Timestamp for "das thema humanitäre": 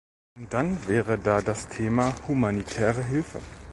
1.43-3.03